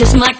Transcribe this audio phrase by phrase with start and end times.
[0.00, 0.32] just my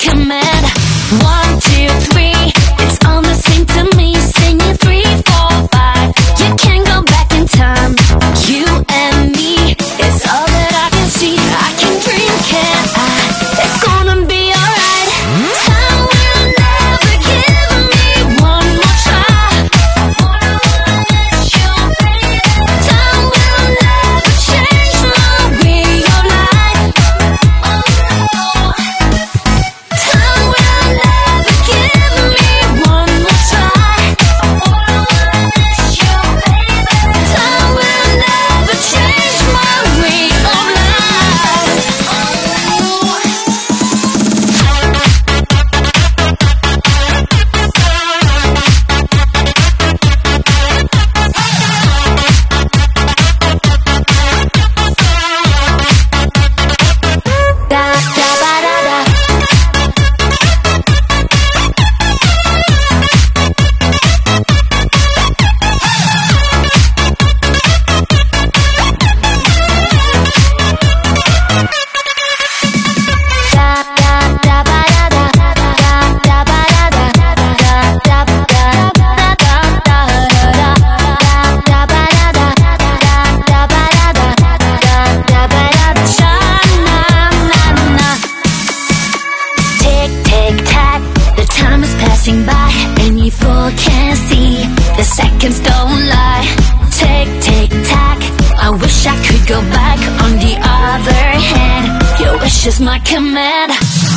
[102.90, 103.70] my command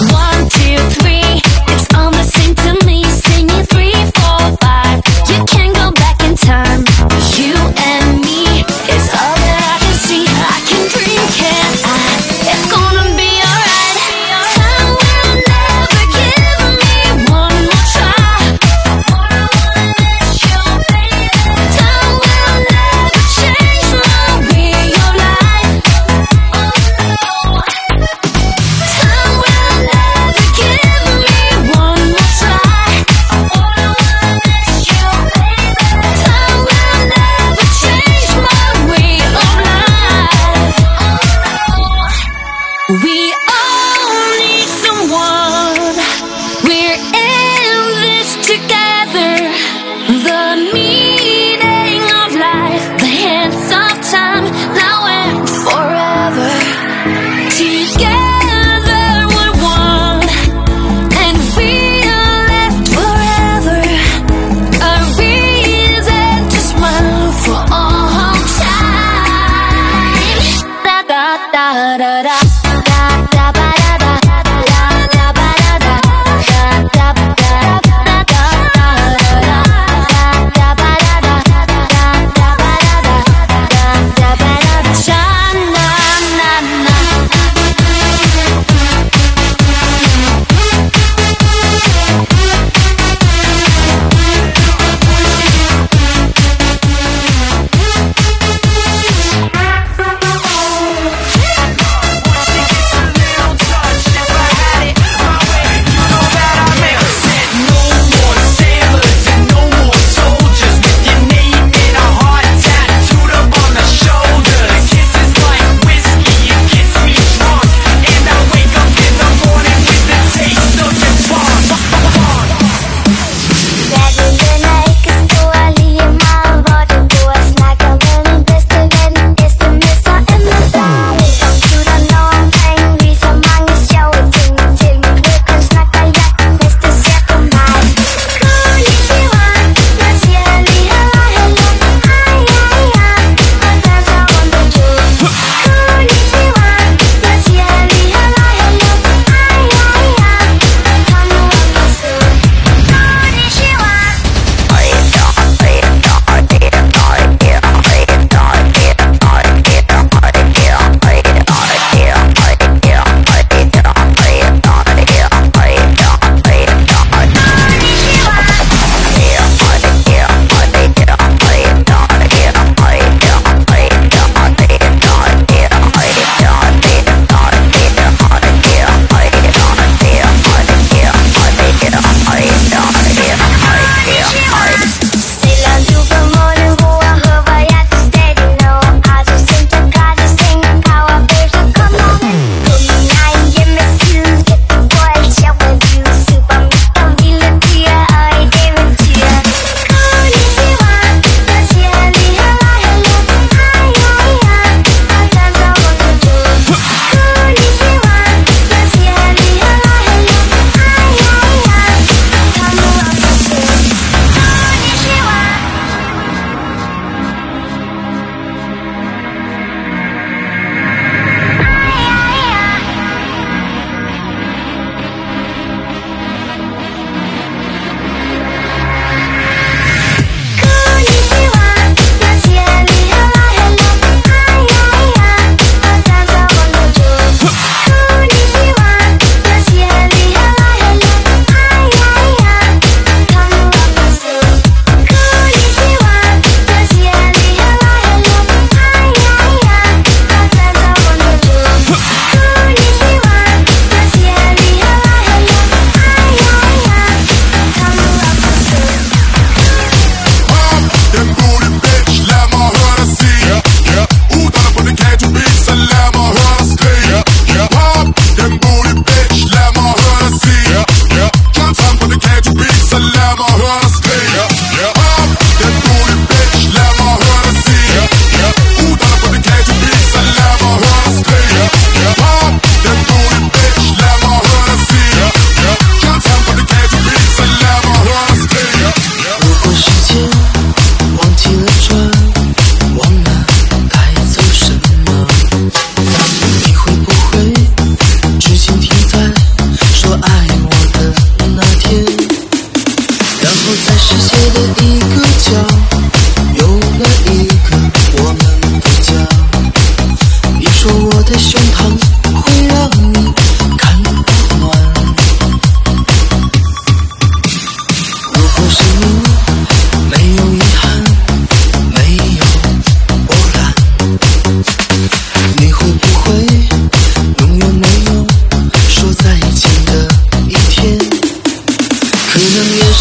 [0.09, 1.21] One, two, three,
[1.71, 3.02] it's all the same to me.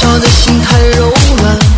[0.02, 1.71] 她的心太柔软，